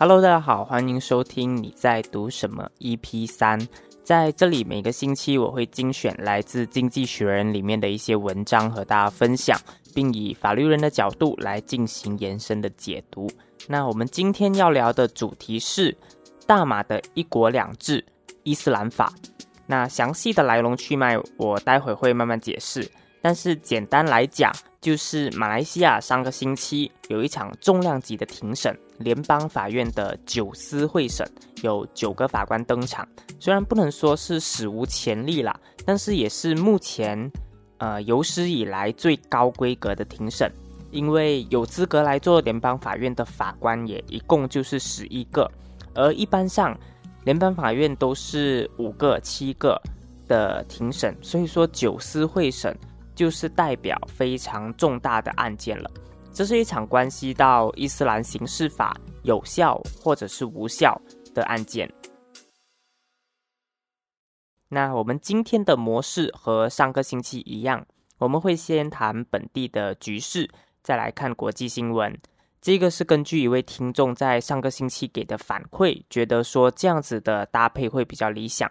[0.00, 3.58] Hello，大家好，欢迎收听你在读什么 EP 三。
[4.04, 9.58] 在这里，每个星期我会精选来自《经济学人》里面的一些文章和大家分享，
[9.92, 13.28] 并以法律人的角度来进行延伸的解读。
[13.66, 15.94] 那我们今天要聊的主题是
[16.46, 18.02] 大马的一国两制
[18.44, 19.12] 伊斯兰法。
[19.68, 22.90] 那详细的来龙去脉，我待会会慢慢解释。
[23.20, 31.24] 但是简单来讲，就是马来西亚上个星期有一场重量级的庭审，联邦法院的九司会审
[31.62, 33.06] 有九个法官登场。
[33.38, 35.54] 虽然不能说是史无前例啦，
[35.84, 37.30] 但是也是目前
[37.76, 40.50] 呃有史以来最高规格的庭审。
[40.90, 45.46] 因为有资格来做联邦法院的法官也一共就是十一个，
[45.92, 46.74] 而一般上
[47.24, 49.80] 联邦法院都是五个、七个
[50.26, 52.76] 的庭审，所以说九司会审。
[53.14, 55.90] 就是代表非常重大的案件了，
[56.32, 60.96] 这是一场关系到伊斯兰刑事法有效或者是无效
[61.34, 61.92] 的案件。
[64.68, 67.84] 那我们今天的模式和上个星期一样，
[68.18, 70.48] 我们会先谈本地的局势，
[70.80, 72.16] 再来看国际新闻。
[72.60, 78.70] 这个是根据一位听众在上个星期给的反馈，觉得说这样子的搭配会比较理想。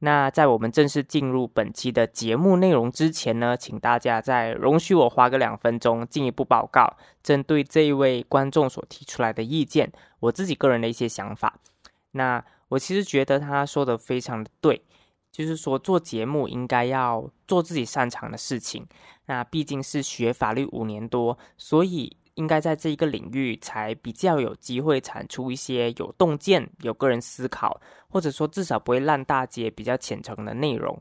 [0.00, 11.60] 那在我们正式进入本期的节目内容之前呢，请大家再容许我花个两分钟进一步报告，针对这一位观众所提出来的意见，我自己个人的一些想法。
[12.10, 14.82] 那我其实觉得他说的非常的对，
[15.30, 18.84] 就是说做节目应该要做自己擅长的事情。
[19.26, 22.16] 那毕竟是学法律五年多，所以。
[22.34, 30.98] 应该在这一个领域才比较有机会产出一些有洞见、有个人思考，或者说至少不会烂大街、比较浅层的内容。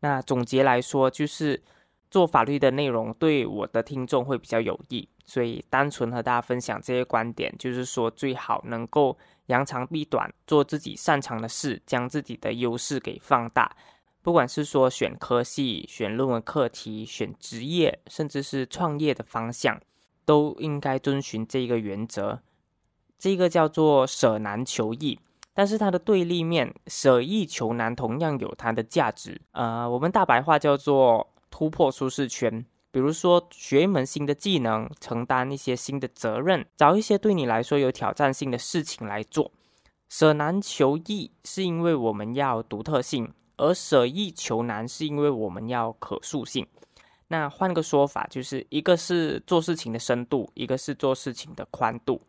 [0.00, 1.62] 那总结来说，就是
[2.10, 5.08] 做法律的内容对我的听众会比较有益。
[5.26, 13.74] 所以单纯和大家分享这些观点，就是说最好能够扬长避短，做自己擅长的事，将自己的优势给放大。
[14.20, 19.80] 不管是说选科系、选论文课题、选职业，甚至是创业的方向。
[20.24, 22.40] 都应该遵循这个原则，
[23.18, 25.18] 这个叫做舍难求易，
[25.52, 29.40] 但是它的对立面舍易求难同样有它的价值。
[29.52, 39.52] 呃，我们大白话叫做突破舒适圈，比如说学一门新的技能，承担一些新的责任，找一些对你来说有挑战性的事情来做。
[40.08, 46.66] 舍难求易是因为我们要独特性，而舍易求难是因为我们要可塑性。
[47.34, 52.22] 那换个说法，就是一个是做事情的深度，一个是做事情的宽度。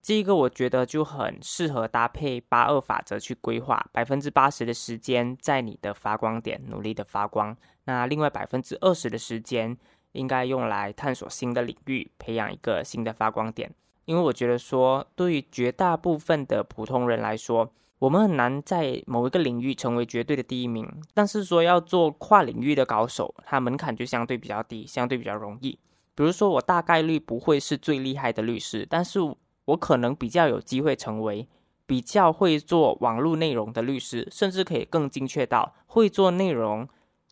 [0.00, 7.54] 这个我觉得就很适合搭配八二法则去规划，百分之八十的时间在你的发光点努力的发光，
[7.84, 9.76] 那另外百分之二十的时间
[10.12, 13.70] 应该用来探索新的领域，培养一个新的发光点。
[14.06, 17.70] 因为我觉得说，对于绝大部分的普通人来说，
[18.02, 25.78] 我们很难在某一个领域成为绝对的第一名，但是说要做跨领域的高手，它门槛就相对比较低，相对比较容易。
[26.16, 29.20] 比如说，我大概率不会是最厉害的律师，但是
[29.66, 31.46] 我可能比较有机会成为
[31.86, 36.88] 比较会做网络内容的律师，甚至可以更精确到会做内容、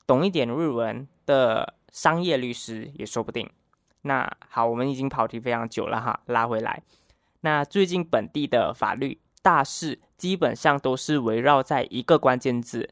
[0.06, 3.50] 懂一点日文的商业律师也说不定。
[4.02, 6.84] 那好，我们已经跑题非常久了哈，拉回来。
[7.40, 9.18] 那最近本地的法律。
[9.42, 12.90] 大事基本上都是围绕在一个关键字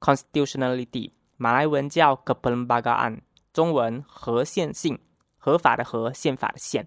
[0.00, 3.20] “constitutionality”，马来文叫 “kepelembagaan”，
[3.52, 4.98] 中文合宪性，
[5.36, 6.86] 合法的合，宪法的宪。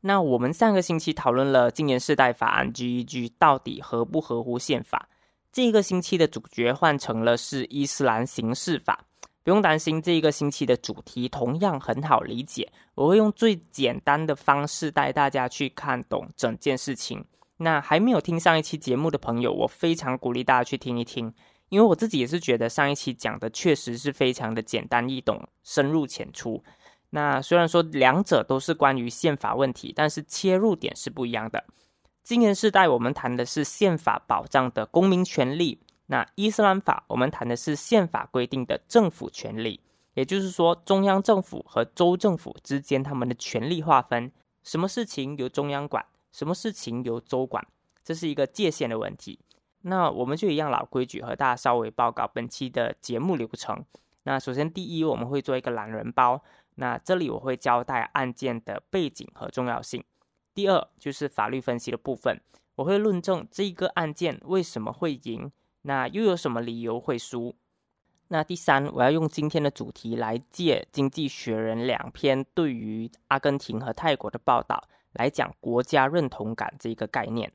[0.00, 5.08] 那我们上个星期讨论了《禁言世代法案》（GEG） 到底合不合乎宪法，
[5.52, 9.04] 这个星期的主角换成了是伊斯兰刑事法。
[9.42, 17.24] 不用担心，这一个星期的主题同样很好理解，我会用最简单的方式带大家去看懂整件事情。
[17.62, 21.34] 那还没有听上一期节目的朋友，我非常鼓励大家去听一听，
[21.68, 26.64] 因为我自己也是觉得上一期讲的确实是非常的简单易懂、深入浅出。
[27.10, 31.62] 那虽然说两者都是关于宪法问题，但是切入点是不一样的。
[32.22, 39.80] 今年世代我们谈的是宪法保障的公民权利，那伊斯兰法我们谈的是宪法规定的政府权利，
[40.14, 44.32] 也就是说中央政府和州政府之间他们的权力划分，
[44.62, 46.02] 什么事情由中央管。
[46.32, 47.66] 什么事情由州管，
[48.04, 49.38] 这是一个界限的问题。
[49.82, 53.84] 那我们就一样老规矩，和大家稍微报告本期的节目流程。
[54.24, 56.42] 那首先，第一，我们会做一个懒人包。
[56.74, 60.04] 那这里我会交代案件的背景和重要性。
[60.54, 62.40] 第二，就是法律分析的部分，
[62.74, 65.50] 我会论证这个案件为什么会赢，
[65.82, 67.54] 那又有什么理由会输。
[68.28, 77.52] 那第三，我要用今天的主题来借《经济学人》两篇对于阿根廷和泰国的报道，来讲国家认同感这一个概念。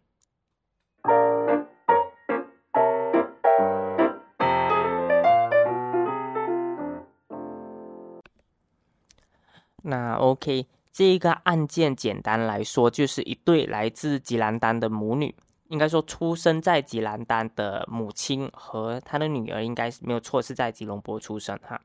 [9.88, 15.36] 那 OK，这一个案件简单来说，就是一对来自吉兰丹的母女。
[15.68, 21.80] 应该说，出生在吉兰丹的母亲和她的女儿应该是没有错，是在吉隆坡出生哈。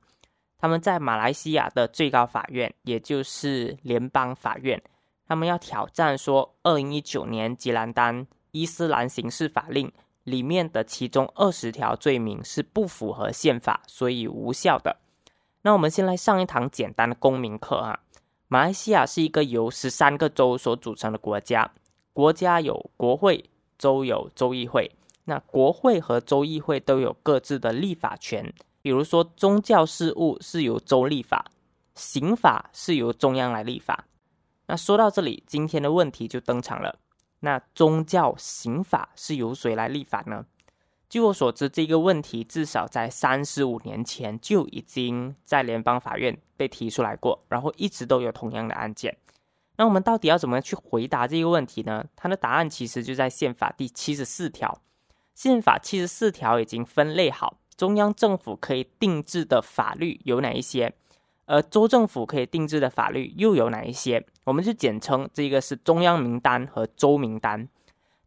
[0.58, 4.82] 他们在马来西亚的最高法院，也就是联邦法院，
[5.30, 9.92] 他们要挑战说，二零一九年吉兰丹伊斯兰刑事法令
[10.24, 14.96] 里面的其中二十条罪名是不符合宪法，所以无效的。
[15.62, 18.00] 那我们先来上一堂简单的公民课哈。
[18.48, 21.70] 马来西亚是一个由十三个州所组成的国家，
[22.12, 23.48] 国家有国会。
[23.78, 24.90] 州有州议会，
[25.26, 28.52] 那国会和州议会都有各自的立法权。
[28.82, 31.46] 比如说，宗教事务是由州立法，
[31.94, 34.04] 刑法是由中央来立法。
[34.70, 37.00] 那说到这里，今天的问题就登场了。
[37.40, 40.46] 那宗教刑法是由谁来立法呢？
[41.08, 49.16] 据我所知，这个问题至少在三十五年前就已经在联邦法院被提出来过，然后一直都有同样的案件。
[49.76, 52.04] 那我们到底要怎么去回答这个问题呢？
[52.14, 54.80] 它的答案其实就在宪法第七十四条。
[55.34, 60.94] 宪法七十四条已经分类好中央政府可以定制的法律有哪一些，
[61.50, 64.24] 而州政府可以定制的法律又有哪一些？
[64.44, 67.68] 我们就简称这个是中央名单和州名单。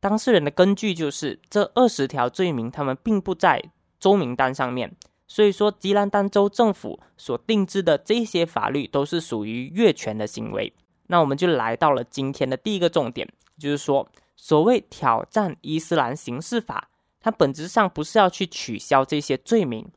[0.02, 3.64] 当事人的根据就是这二十条罪名，他们并不在
[3.98, 4.94] 州名单上面，
[5.26, 10.74] 所以说吉兰丹州政府所定制的这些法律都是属于越权的行为。
[11.08, 13.26] 那我们就来到了今天的第一个重点，
[13.58, 16.90] 就是说，所谓挑战伊斯兰刑事法，
[17.22, 19.90] 它本质上不是要去取消这些罪名。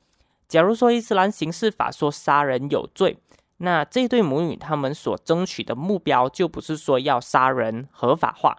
[0.48, 3.18] 假如说伊斯兰刑事法说杀人有罪，
[3.58, 8.56] 那这对母女他们所争取的目标就不是说要杀人合法化，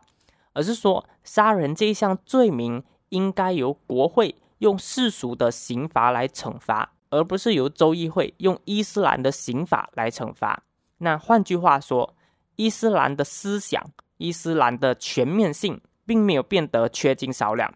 [0.54, 10.64] 而是说杀人这一项罪名应该由国会用世俗的刑罚来惩罚，而不是由州议会用伊斯兰的刑法来惩罚。
[10.98, 12.16] 那换句话说，
[12.56, 13.82] 伊斯兰的思想，
[14.18, 17.72] 伊斯兰的全面性，并没有变得缺斤少两。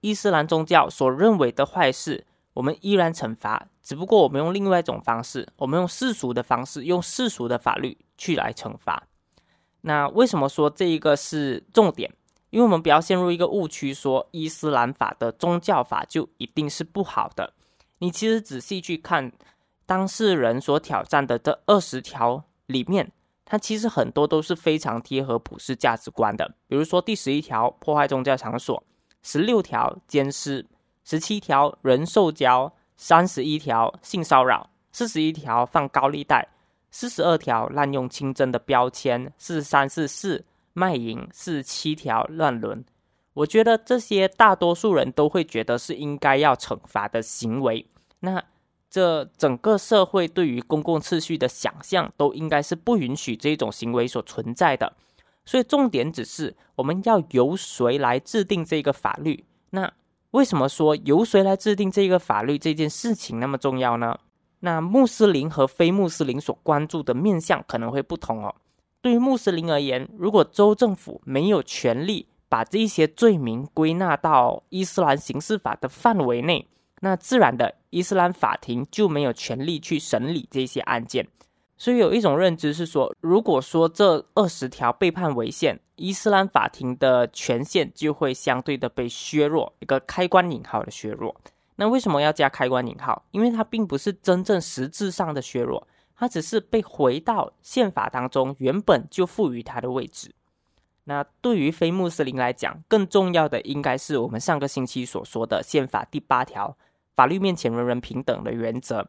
[0.00, 9.06] 伊斯兰宗教所认为的坏事，我们依然惩罚，只不过我们用另外一种方式，我们用世俗的方式，用世俗的法律去来惩罚。
[9.82, 12.10] 那为什么说这一个是重点？
[12.48, 17.52] 因为我们不要陷入一个误区，说伊斯兰法的宗教法就一定是不好的。
[17.98, 19.30] 你其实仔细去看
[19.84, 23.12] 当事人所挑战的这二十条里面。
[23.46, 28.82] 它其实很多都是非常贴合普世价值观的，比如说第十一条破坏宗教场所，
[29.22, 30.64] 十六条奸尸，
[31.04, 36.48] 十七条人兽交，三十一条性骚扰，四十一条放高利贷，
[36.90, 42.84] 四十二条滥用清真的标签，四十三四四卖淫，四十七条乱伦。
[43.34, 47.86] 我觉得这些大多数人都会觉得是应该要惩罚的行为。
[48.20, 48.42] 那。
[48.90, 54.92] 这整个社会对于公共秩序的想象，都应该是不允许这种行为所存在的。
[55.44, 59.44] 所以重点只是我们要由谁来制定这个法律。
[59.70, 59.92] 那
[60.34, 64.18] 为什么说由谁来制定这个法律这件事情那么重要呢？
[64.58, 68.52] 那穆斯林和非穆斯林所关注的面向可能会不同哦。
[69.00, 76.66] 对于穆斯林而言，如果州政府没有权利把这些罪名归纳到伊斯兰刑事法的范围内。
[76.98, 81.28] 那自然的，伊斯兰法庭就没有权利去审理这些案件，
[81.76, 91.34] 所以有一种认知是说，如果说这二十条被判违宪，伊斯兰法庭的权限就会相对的被削弱，一个开关引号的削弱。
[91.76, 93.24] 那为什么要加开关引号？
[93.32, 100.32] 因为它并不是真正实质上的削弱，它只是被回到宪法当中原本就赋予它的位置。
[101.04, 106.76] 那对于非穆斯林来讲，更重要的应该是我们上个星期所说的宪法第八条。
[107.14, 109.06] 法律面前人人平等的原则，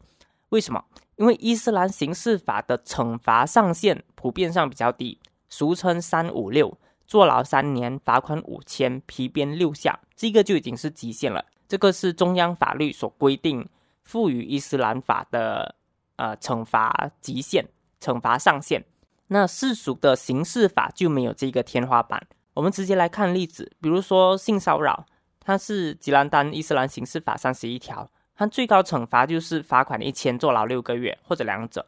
[0.49, 0.83] 为什么？
[1.15, 5.19] 因为伊斯兰刑事法的惩罚上限普遍上比较低，
[5.49, 11.45] 俗称三五六，坐牢三年，罚款五千，皮鞭六下，这个就已经是极限了。
[11.67, 13.67] 这个是中央法律所规定
[14.03, 15.75] 赋予伊斯兰法的
[16.17, 17.67] 呃惩罚极限、
[17.99, 18.83] 惩罚上限。
[19.27, 22.27] 那世俗的刑事法就没有这个天花板。
[22.53, 25.05] 我们直接来看例子，比如说性骚扰。
[25.47, 31.85] 它是吉兰丹伊斯兰刑事法三十一条，它最高惩罚就是罚款一千，坐牢六个月或者两者。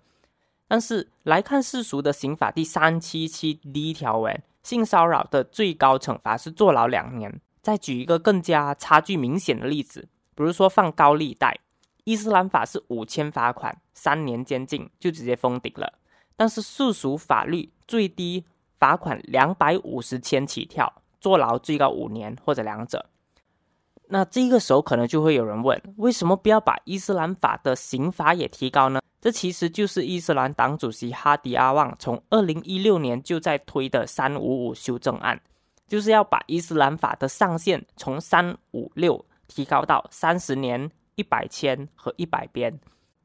[0.67, 7.39] 但是来看世俗的刑法第三七七第一条文，性骚扰的最高惩罚是坐牢两年。
[7.61, 11.59] 再举一个更加差距明显的例子，比如说放高利贷，
[12.05, 15.99] 伊斯兰法是五千罚款，三年监禁就直接封顶了。
[16.37, 18.45] 但是世俗法律最低
[18.77, 23.07] 罚款两百五十千起跳，坐牢最高五年或者两者。
[24.09, 29.01] 那这个时候可能就会有人问：为什么不要把伊斯兰法的刑罚也提高呢？
[29.19, 35.41] 这其实就是伊斯兰党主席哈迪阿旺从二零一六年就在推的三五五修正案，
[35.87, 42.79] 就是要把伊斯兰法的上限从三五六提高到三十年、一百千和一百鞭。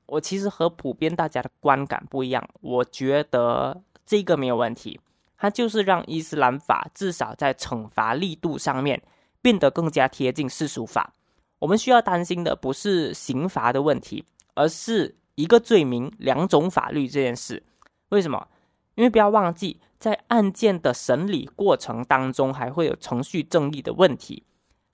[0.07, 4.99] 我其实和普遍大家的观感不一样，我觉得这个没有问题，
[5.39, 9.01] 它就是让伊斯兰法至少在惩罚力度上面
[9.43, 11.13] 变得更加贴近世俗法。
[11.59, 15.17] 我们需要担心的不是刑罚的问题，而是。
[15.35, 17.63] 一个罪名，两种法律这件事，
[18.11, 18.49] 为什么？
[18.97, 24.45] 因为不要忘记，在案件的审理过程当中，还会有程序正义的问题。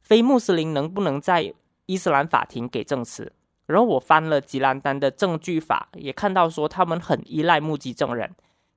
[0.00, 1.52] 非穆斯林能不能在
[1.86, 3.32] 伊斯兰法庭给证词？
[3.66, 8.32] 然后我翻了吉兰丹的证据法，也看到说他们很依赖目击证人，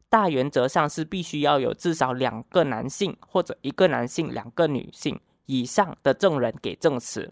[0.10, 7.32] 大原则上是必须要有至少两个男性或者一个男性、两个女性以上的证人给证词。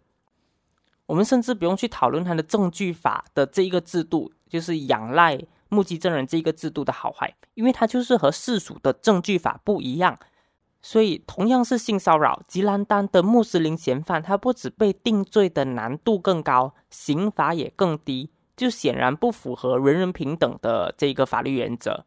[1.06, 10.20] 我们甚至不用去讨论他的证据法的这一个制度，就是仰赖目击证人这一个制度的好坏，因为它就是和世俗的证据法不一样。
[10.82, 22.06] 所以，同样是性骚扰，吉兰丹的穆斯林嫌犯，他不止被定罪的难度更高，刑罚也更低，就显然不符合人人平等的这个法律原则。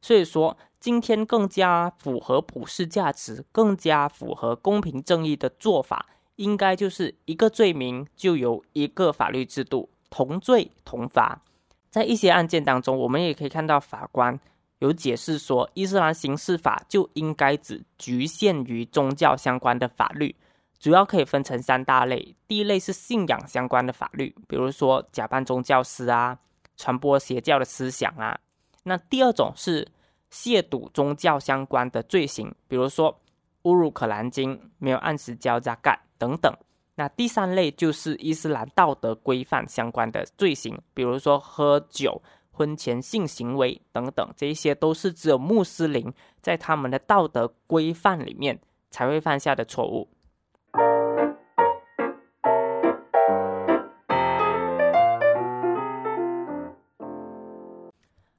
[0.00, 6.06] 所以说，今天更加符合普世价值、更加符合公平正义的做法。
[6.36, 11.42] 应该就是一个罪名就有一个法律制度，同罪同罚。
[11.90, 14.38] 在一些案件当中，我们也可以看到法官
[14.78, 20.36] 有解释说，伊斯兰刑事法就应该只局限于宗教相关的法律，
[20.78, 22.36] 主要可以分成三大类。
[22.46, 26.38] 第一类是信仰相关的法律，比如说假扮宗教师啊，
[26.76, 28.38] 传播邪教的思想啊。
[28.84, 29.86] 那第二种是
[30.30, 33.20] 亵渎宗教相关的罪行，比如说
[33.62, 36.00] 侮辱可兰经，没有按时交加盖。
[36.18, 36.52] 等等，
[36.96, 42.20] 那第三类就是伊斯兰道德规范相关的罪行，比如说喝酒、
[42.50, 48.58] 婚前性行为等等，这一些都是只有穆斯林在他们的道德规范里面
[48.90, 50.08] 才会犯下的错误。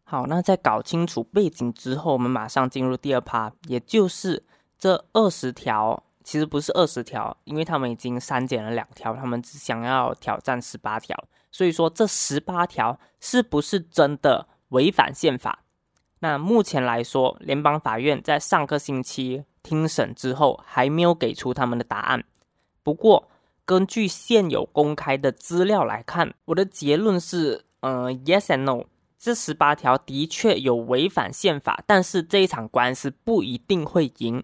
[0.10, 4.44] 好，那在搞清楚背景之后，我们马上进入第二趴，也就是
[4.76, 6.04] 这二十条。
[6.24, 11.16] 其实不是二十条，因为他们已经删减了两条，他们只想要挑战十八条。
[11.52, 15.60] 所以说这十八条是不是真的违反宪法？
[16.18, 22.24] 那目前来说，联邦法院在上个星期听审之后还没有给出他们的答案。
[22.82, 23.30] 不过
[23.64, 28.86] 根据现有公开的资料来看，我的结论是，嗯，yes and no，
[29.20, 34.42] 这十八条的确有违反宪法，但是这一场官司不一定会赢。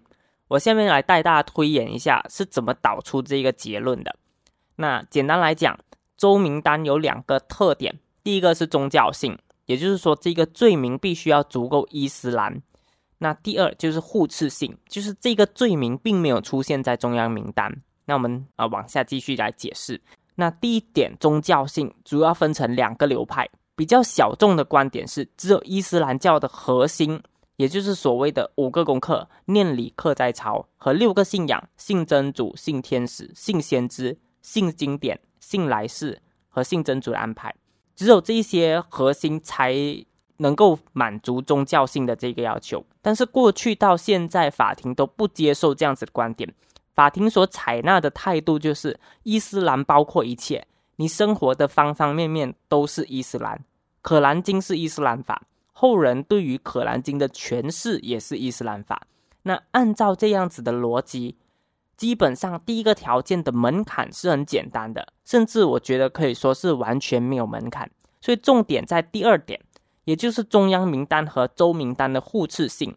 [0.48, 4.16] 我下面来带大家推演一下是怎么导出这个结论的。
[4.76, 5.78] 那简单来讲，
[6.18, 12.60] 州名单有两个特点，第一个是宗教性，也就是说这个罪名必须要足够伊斯兰。
[13.18, 17.82] 那第二就是互斥性，就是这个罪名并没有出现在中央名单。
[18.04, 20.02] 那我们啊往下继续来解释。
[20.34, 27.22] 那第一点宗教性主要分成两个流派，比较小众的观点是只有伊斯兰教的核心。
[27.56, 37.54] 也就是所谓的五个功课，念礼刻在朝和六个信仰：信真主、信天使、信先知、信经典、信来世和信真主的安排。
[37.94, 39.74] 只有这些核心才
[40.36, 42.84] 能够满足宗教性的这个要求。
[43.00, 46.52] 但是过去到现在，法庭都不接受这样子的观点。
[46.92, 50.66] 法庭所采纳的态度就是伊斯兰包括一切，
[50.96, 53.64] 你生活的方方面面都是伊斯兰。
[54.02, 55.42] 可兰经是伊斯兰法。
[55.72, 59.06] 后人对于《可兰经》的诠释也是伊斯兰法。
[59.42, 61.36] 那按照这样子的逻辑，
[61.96, 67.90] 基本上第一个条件的门槛是很简单的，甚至我觉得可以说是完全没有门槛。
[68.20, 69.60] 所以重点在第二点，
[70.04, 72.96] 也就是中央名单和州名单的互斥性。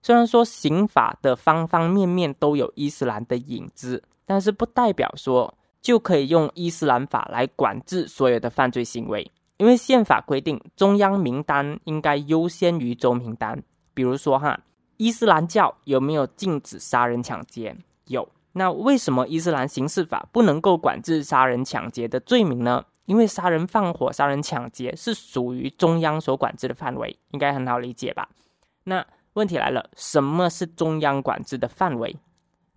[0.00, 9.30] 虽然说刑法的方方面面都有伊斯兰的影子，但是不代表说就可以用伊斯兰法来管制所有的犯罪行为。
[9.58, 13.62] 因为宪法规定，中央名单应该优先于州名单。
[13.92, 14.58] 比如说哈，
[14.96, 17.76] 伊斯兰教有没有禁止杀人抢劫？
[18.06, 18.26] 有。
[18.54, 22.84] 那为什么伊斯兰刑事法不能够管制杀人抢劫的罪名呢？
[23.06, 28.28] 因为杀人放火、杀人抢劫是属于中央所管制的范围，应该很好理解吧？
[28.84, 32.16] 那问题来了，什么是中央管制的范围？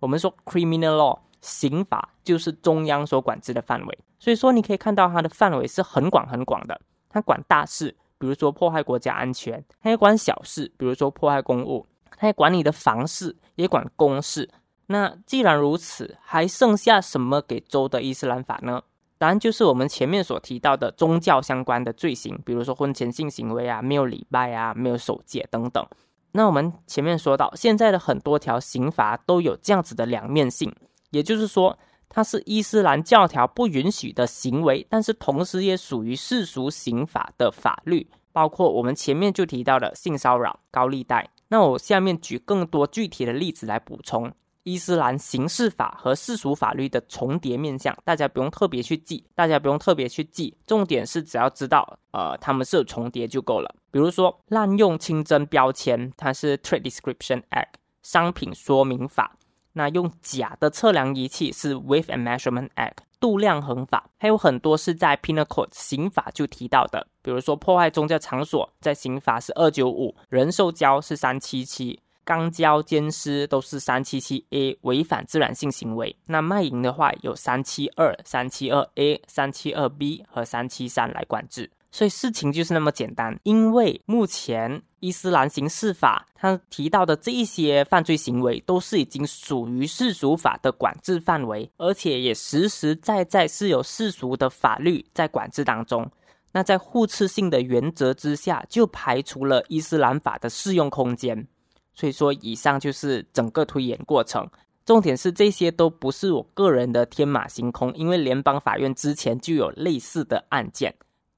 [0.00, 3.98] 我们说 criminal law 刑法就是中央所管制的范围。
[4.18, 6.80] 所以说，你可以看到它的范围是很广很广的。
[7.08, 11.86] 它管大事，比如说破坏国家安全；它也管小事，比如说破坏公务；
[12.18, 14.50] 它也管你的房事，也管公事。
[14.86, 18.82] 那既然如此，还剩下什么给州的伊斯兰法呢？
[19.18, 25.86] 答案就是我们前面所提到的宗教相关的罪行，比如说婚前性行为啊、没有礼拜啊、没有守戒等等。
[26.32, 30.70] 那我们前面说到，现在的很多条刑罚都有这样子的两面性，
[31.16, 31.78] 也就是说，
[32.10, 41.26] 它是伊斯兰教条不允许的行为，但是同时也属于世俗刑法的法律，包括我们前面就提到的性骚扰、高利贷。
[41.48, 44.30] 那我下面举更多具体的例子来补充。
[44.64, 53.72] 伊斯兰刑事法和世俗法律的重叠面向，大家不用特别去记，大家不用特别去记，重点是只要知道，呃，他们是有重叠就够了。
[53.92, 59.30] 比如说，滥用清真标签，它是 Trade Description Act 商品说明法；
[59.76, 64.08] 那用假的测量仪器是 Weight and Measurement Act 度量衡法。
[64.18, 72.00] 还有很多是在 Penal Code 刑法就提到的，比如说破坏宗教场所，在刑法是二九五；人受教是三七七。
[72.24, 76.16] 肛交、奸尸都是三七七 A 违反自然性行为。
[76.26, 81.70] 那卖淫的话有三七二、三七二 A、三七二 B 和三七三来管制。
[81.96, 83.34] 所以事情就是那么简单。
[83.42, 96.06] 因为目前伊斯兰刑事法它提到的这一些犯罪行为都是已经属于世俗法的管制范围，而且也实实在在是有世俗的法律在管制当中。
[96.52, 101.48] 那在互斥性的原则之下，就排除了伊斯兰法的适用空间。
[101.94, 104.46] 所以说，以上就是整个推演过程。
[104.84, 110.94] 重点是这些都不是我个人的天马行空，因为联邦法院之前就有类似的案件，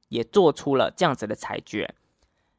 [0.08, 1.94] 也做出了这样子的裁决。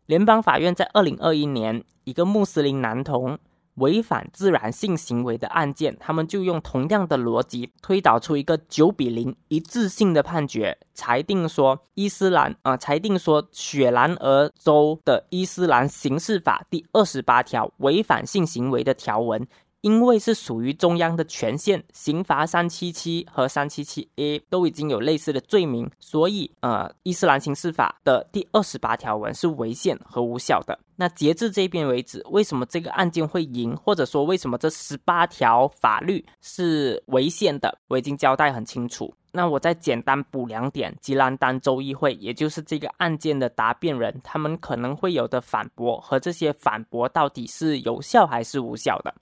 [0.05, 3.37] 联邦法院在二零二一年，一个穆斯林男童。
[3.75, 19.47] 违反自然性行为的案件，他们就用同样的逻辑推导出一个九比零一致性的判决，裁定说伊斯兰啊，裁定说雪兰莪州的伊斯兰刑事法第二十八条违反性行为的条文。
[19.81, 30.77] 因为是属于中央的权限，刑罚三七七和三七七 A 都已经有类似的罪名，所以呃，伊斯兰刑事法的第二十八条文是违宪和无效的。
[30.97, 39.13] 那截至这边为止，为什么这个案件会赢，或者说为什么这十八条法律是违宪的，我已经交代很清楚。
[39.31, 49.13] 那我再简单补两点：吉兰丹州议会，也就是这个案件的答辩人，他们可能会有的反驳和这些反驳到底是有效还是无效的。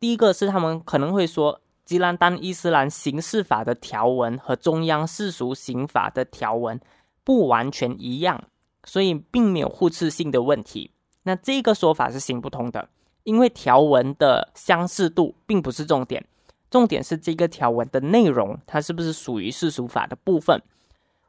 [0.00, 6.80] 第一个是他们可能会说，吉兰丹伊斯兰刑事法的条文和中央世俗刑法的条文
[7.22, 8.42] 不完全一样，
[8.84, 10.90] 所以并没有互斥性的问题。
[11.24, 12.88] 那这个说法是行不通的，
[13.24, 16.26] 因为条文的相似度并不是重点，
[16.70, 20.62] 重点是这个条文的内容，它是不是属于世俗法的部分。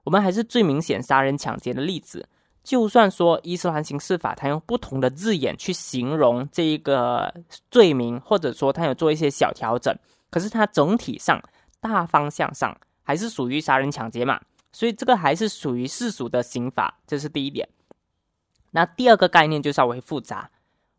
[0.06, 2.30] 我们还是最明显杀人抢劫的例子。
[2.64, 7.34] 就算说伊斯兰刑事法，它用不同的字眼去形容这一个
[7.70, 9.96] 罪名，或者说它有做一些小调整，
[10.30, 11.42] 可是它整体上
[11.80, 14.40] 大方向上还是属于杀人抢劫嘛，
[14.72, 17.68] 所以这个还是属于世俗的刑法，这是第一点。
[18.72, 20.52] 那第二个概念就稍微复杂，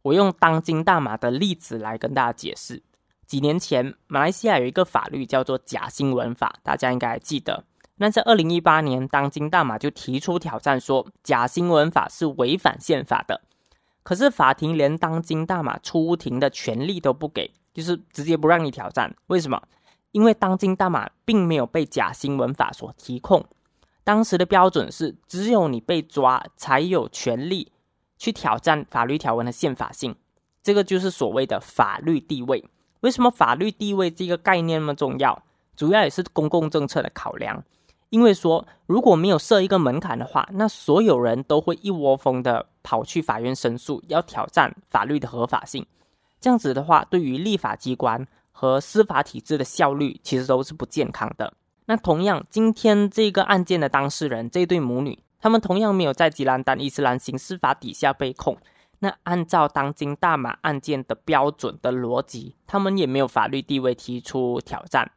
[0.03, 2.83] 我用当今大马的例子来跟大家解释。
[3.25, 7.65] 几年前，马来西亚有一个法律叫做假新闻法，大家应该还记得。
[8.03, 13.43] 那在二零一八年，当今大马就提出挑战，说假新闻法是违反宪法的。
[14.03, 19.15] 可是法庭连当今大马出庭的权利都不给，就是直接不让你挑战。
[19.29, 19.63] 为什么？
[20.11, 23.47] 因为当今大马并没有被假新闻法所提控。
[24.03, 27.71] 当时的标准是，只有你被抓，才有权利
[28.19, 30.17] 去挑战法律条文的宪法性。
[30.61, 32.65] 这个就是所谓的法律地位。
[33.03, 35.45] 为什么法律地位这个概念那么重要？
[35.77, 37.63] 主要也是公共政策的考量。
[38.13, 45.87] 因为说如果没有设一个门槛的话，那所有人都会一窝蜂的跑去法院申诉，要挑战法律的合法性。
[46.39, 51.55] 这样子的话，对于立法机关和司法体制的效率，其实都是不健康的。
[51.87, 58.59] 那同样，今天这个案件的当事人这对母女，他们同样没有在吉兰丹伊斯兰刑事法底下被控。
[58.99, 65.11] 那按照当今大马案件的标准的逻辑，他们也没有法律地位提出挑战。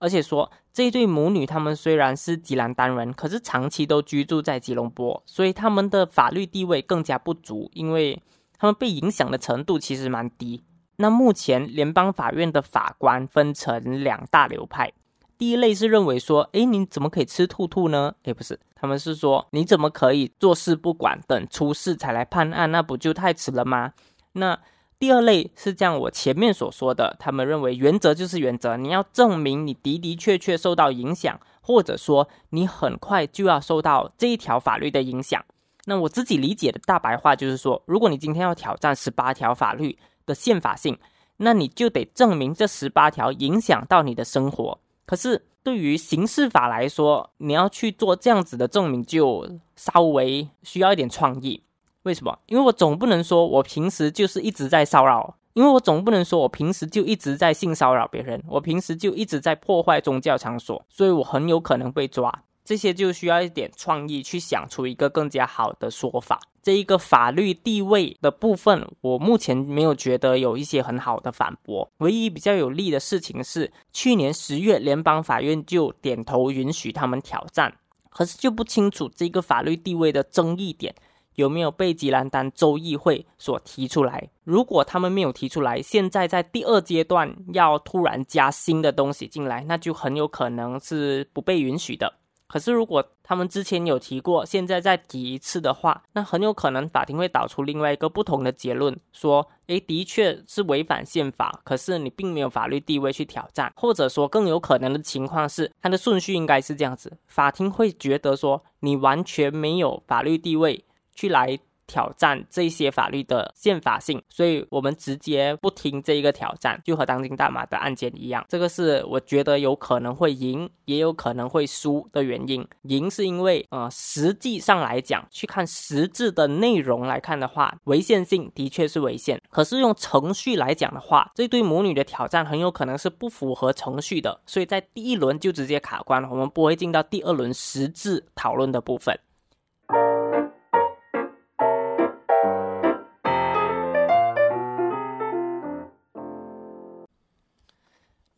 [0.00, 8.20] 而且说，这对母女他们虽然是吉兰丹人，可是长期都居住在吉隆坡，所以他们的法律地位更加不足，因为
[8.58, 10.64] 他们被影响的程度其实蛮低。
[10.96, 14.92] 那目前联邦法院的法官分成两大流派，
[15.38, 18.14] 第一类是认为说，诶，你怎么可以吃兔兔呢？
[18.24, 22.70] 诶，不是，他们是说，你怎么可以坐视不管，等出事才来判案？
[22.70, 23.92] 那不就太迟了吗？
[24.32, 24.58] 那
[25.00, 35.42] 第二类是像我前面所说的，他们认为原则就是原则，你要证明你的的确确受到影响，或者说你很快就要受到这一条法律的影响。
[35.86, 40.98] 那我自己理解的大白话就是说，如果你今天要挑战十八条法律的宪法性，
[41.38, 44.78] 那你就得证明这十八条影响到你的生活。
[45.06, 51.62] 可是对于刑事法来说，你要去做这样子的证明，就稍微需要一点创意。
[52.02, 52.38] 为什么？
[52.46, 62.42] 因为我总不能说我平时就是一直在骚扰，因为我总不能说我平时就一直在性骚扰别人，我平时就一直在破坏宗教场所，所以我很有可能被抓。
[62.64, 66.40] 这些就需要一点创意去想出一个更加好的说法。
[66.62, 71.90] 这一个法律地位的部分，我目前没有觉得有一些很好的反驳。
[71.98, 77.74] 唯一比较有利的事情是，去年十月联邦法院就点头允许他们挑战，
[78.10, 80.94] 可是就不清楚这个法律地位的争议点。
[81.40, 84.30] 有没有被吉兰丹州议会所提出来？
[84.44, 92.14] 如果他们没有提出来，现在在第二阶段要突然加新的东西进来，那就很有可能是不被允许的。
[92.46, 110.84] 可是如果他们之前有提过，现在再提一次的话，那很有可能法庭会导出另外一个不同的结论，说，诶，的确是违反宪法，可是你并没有法律地位去挑战，或者说更有可能的情况是，它的顺序应该是这样子，法庭会觉得说，你完全没有法律地位。
[111.20, 118.42] 去来挑战这些法律的宪法性，所以我们直接不听这一个挑战，就和当今大马的案件一样。
[118.48, 122.66] 这个是我觉得有可能会赢，也有可能会输的原因。
[122.82, 129.38] 赢是因为，呃，实际上来讲，去看实质的内容来看的话，违宪性的确是违宪。
[129.50, 136.28] 可是用程序来讲的话，这对母女的挑战很有可能是不符合程序的，所以在第一轮就直接卡关了。
[136.30, 139.18] 我们不会进到第二轮实质讨论的部分。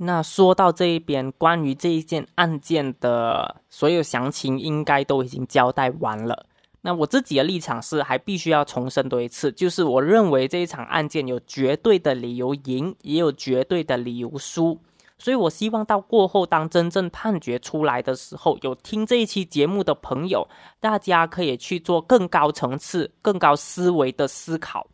[0.05, 6.47] 那说到这一边，关于这一件案件的所有详情，应该都已经交代完了。
[6.81, 14.77] 那我自己的立场是，还必须要重申多一次，就是我认为这一场案件有绝对的理由赢，也有绝对的理由输。
[15.19, 20.49] 所以我希望到过后，当真正判决出来的时候，有听这一期节目的朋友，
[20.81, 24.85] 大家可以去做更高层次、更高思维的思考。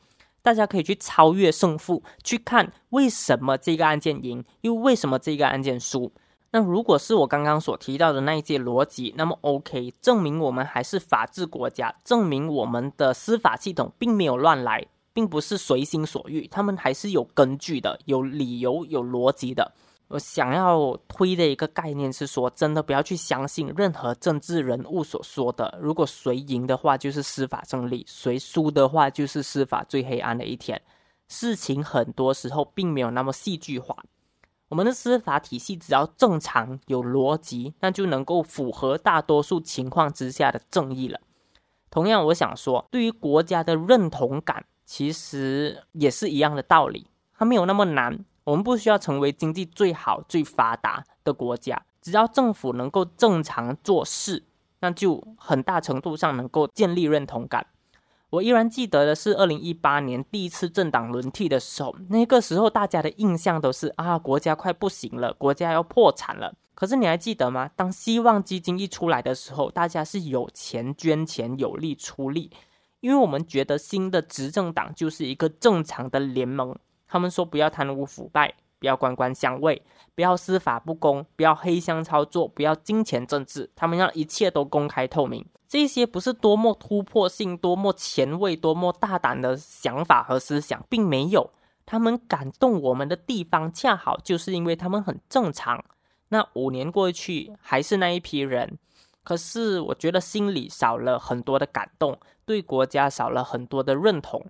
[0.43, 6.13] 大家可以去超越胜负，去看为什么这个案件赢，又为什么这个案件输。
[6.51, 19.73] 那如果是我刚刚所提到的那一些逻辑，那么 OK，证明我们还是法治国家，证明我们的司法系统并没有乱来，并不是随心所欲，他们还是有根据的，有理由、有逻辑的。
[20.09, 25.79] 我想要推的一个概念是说，真的不要去相信任何政治人物所说的。
[25.81, 30.81] 如果谁赢的话，就是司法胜利；谁输的话，就是司法最黑暗的一天。
[31.29, 33.95] 事情很多时候并没有那么戏剧化。
[34.71, 41.21] 我们的司法体系只要正常、有逻辑，那就能够符合大多数情况之下的正义了。
[41.91, 48.25] 同样，我想说，对于国家的认同感，其实也是一样的道理，它没有那么难。
[48.49, 54.43] 我们不需要成为经济最好、最发达的国家，只要政府能够正常做事，
[54.81, 57.67] 那就很大程度上能够建立认同感。
[58.31, 66.55] 我依然记得的是，二零一八年第一次政党轮替的时候，那个时候大家的印象都是啊，国家快不行了，国家要破产了。
[66.75, 67.71] 可是你还记得吗？
[67.77, 72.51] 当希望基金一出来的时候，大家是有钱捐钱、有力出力，
[73.01, 76.75] 因为我们觉得新的执政党就是一个正常的联盟。
[77.09, 79.83] 他们说不要贪污腐败，不要官官相卫，
[80.15, 83.71] 不要司法不公，不要黑箱操作，不要金钱政治。
[83.75, 85.45] 他们让一切都公开透明。
[85.67, 91.51] 这些不是多么突破性、多么前卫、多么大胆的想法和思想，并没有。
[91.85, 95.83] 他们感动我们的地方，恰好就是因为他们很正常。
[96.29, 98.79] 那五年过去，还是那一批人，
[99.23, 104.45] 可是我觉得心里少了很多的感动，对国家少了很多的认同。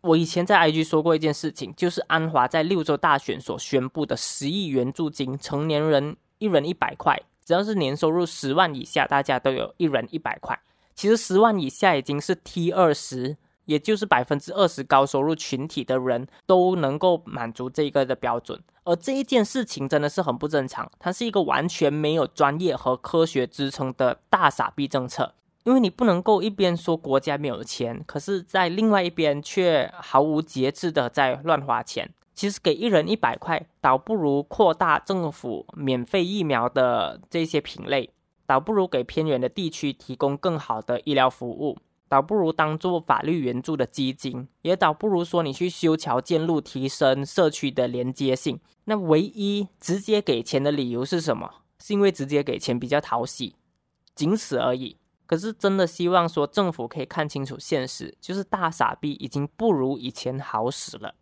[0.00, 10.58] 我以前在 IG 说过一件事情，就是安华在六州大选所宣布的十亿援助金，成年人一人一百块，只要是年收入十万以下，大家都有一人一百块。
[10.94, 18.60] 其实十万以下已经是 T 二十，也就是百分之二十高收入群体的人都能够满足这个的标准。
[18.84, 25.34] 而这一件事情真的是很不正常，它是一个完全没有专业和科学支撑的大傻逼政策。
[25.68, 32.10] 因为你不能够一边说国家没有钱，可是在另外一边却毫无节制的在乱花钱。
[32.34, 38.08] 其实给一人一百块，倒不如扩大政府免费疫苗的这些品类，
[38.46, 41.76] 倒不如给偏远的地区提供更好的医疗服务。
[42.08, 48.58] 倒不如当做法律援助的基金，也倒不如说你去修桥建路，提升社区的连接性。
[48.84, 51.56] 那唯一直接给钱的理由是什么？
[51.78, 53.56] 是因为直接给钱比较讨喜，
[54.14, 54.96] 仅此而已。
[55.28, 61.14] 可是真的希望说政府可以看清楚现实，就是大傻逼已经不如以前好使了。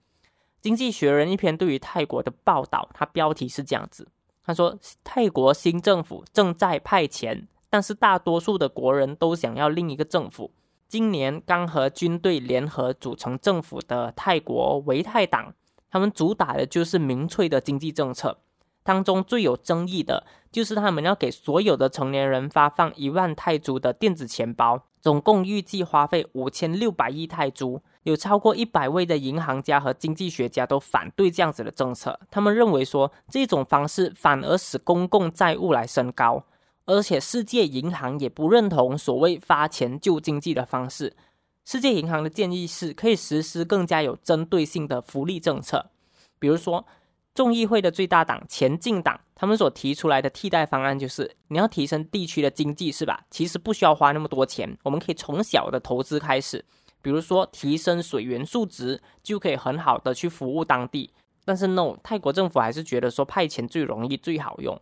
[0.63, 4.07] 经济学人一篇对于泰国的报道，它标题是这样子：
[4.45, 10.53] 他说泰国新政府正在派钱，但是大多数的国人都想要另一个政府。
[10.89, 15.53] 今年刚和军队联合组成政府的泰国维泰党，
[15.91, 18.39] 他们主打的就是民粹的经济政策。
[18.87, 27.83] 当中最有争议的就是他们要给所有的成年人发放一万泰铢的电子钱包，总共预计花费五千六百亿泰铢。
[28.05, 36.45] 有超过一百位的银行家和经济学家都反对这样子的政策，他们认为说这种方式反而使公共债务来升高。
[36.85, 41.17] 而且，世界银行也不认同所谓发钱救经济的方式。
[41.65, 45.91] 世界银行的建议是，可以实施更加有针对性的福利政策。
[46.39, 46.87] 比如说，
[47.37, 53.27] 众议会的最大党前进党，他们所提出来的替代方案就是：你要提升地区的经济，是吧？
[53.31, 56.65] 其实不需要花那么多钱，我们可以从小的投资开始。
[57.03, 61.13] 比如说，提升水源数值，就可以很好的去服务当地。
[61.45, 64.81] 但是，no，泰国政府还是觉得说派钱最容易、最好用。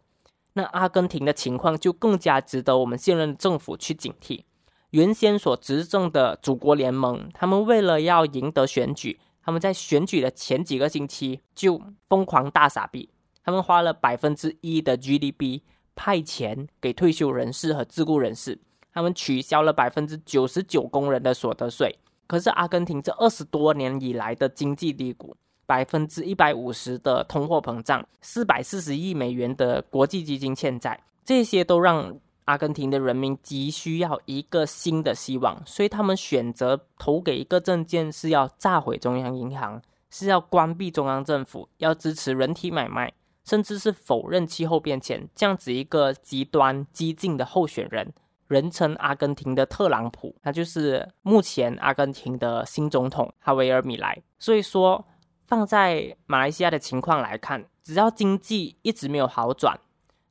[0.53, 4.45] 那阿根廷的情况就更加值得我们现任政府去警惕。
[4.91, 13.11] 原先所执政的祖国联盟，他们为了要赢得选举，他们在选举的前几个星期就疯狂大傻逼，
[13.45, 15.61] 他们花了百分之一的 GDP
[15.95, 18.59] 派钱给退休人士和自雇人士，
[18.93, 21.99] 他们取消了百分之九十九工人的所得税。
[22.27, 25.37] 可是阿根廷这二十多年以来的经济低谷。
[25.67, 39.81] 百分之一百五十的通货膨胀，四百四十亿美元的国际基金欠债，这些都让阿根廷的人民急需要一个新的希望，所以他们选择投给一个证件，是要炸毁中央银行，
[40.11, 43.13] 是要关闭中央政府，要支持人体买卖，
[43.45, 48.13] 甚至是否认气候变迁，这样子一个极端激进的候选人，
[48.49, 55.05] 人称阿根廷的特朗普，他就是目前阿根廷的新总统哈维尔米莱，所以说。
[55.47, 59.79] 放在马来西亚的情况来看，只要经济一直没有好转，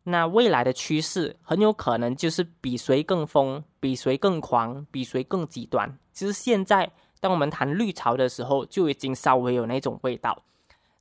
[0.03, 5.97] 那未来的趋势很有可能就是比谁更疯，比谁更狂，比谁更极端。
[6.11, 10.43] 其实现在，当我们谈绿潮的时候，就已经稍微有那种味道。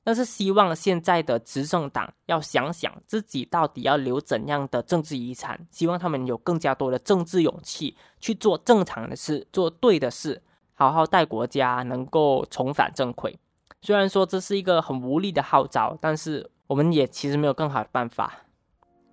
[0.05, 10.41] 但是希望现在的执政党要想想自己到底要留怎样的政治遗产，希望他们有更加多的政治勇气去做正常的事，做对的事，
[10.73, 13.37] 好好带国家，能够重返正轨。
[13.81, 18.39] 虽然说这是一个很无力的号召，但是我们也其实没有更好的办法。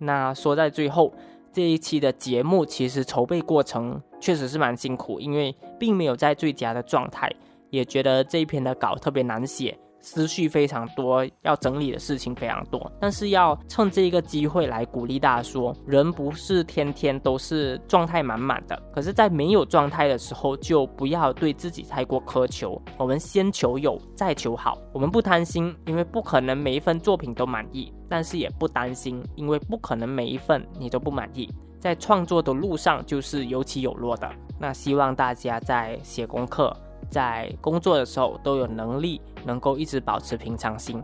[0.02, 1.12] 那说在最后，
[1.52, 7.30] 这一期的节目其实筹备过程确实是蛮辛苦，因为并没有在最佳的状态，
[7.68, 9.78] 也觉得这一篇的稿特别难写。
[10.00, 18.82] 思绪非常多，要整理的事情非常多，但是要趁这一个机会来鼓励大家说，人不是天天都是状态满满的。
[18.94, 22.80] 可是，在没有状态的时候，就不要对自己太过苛求。
[22.96, 24.78] 我们先求有，再求好。
[24.92, 31.52] 我们不贪心，因为不可能每一份作品都满意；但是也不担心，因为不可能每一份你都不满意。
[31.78, 34.30] 在创作的路上，就是有起有落的。
[34.58, 36.74] 那希望大家在写功课。
[37.10, 41.02] 在工作的时候都有能力能够一直保持平常心。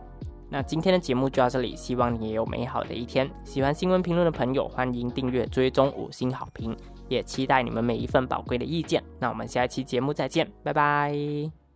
[0.49, 3.29] 那今天的节目就到这里，希望你也有美好的一天。
[3.43, 6.75] 喜欢新闻评论的朋友，欢迎订阅、追踪、五星好评，
[7.09, 9.03] 也期待你们每一份宝贵的意见。
[9.19, 11.66] 那我们下一期节目再见，拜拜。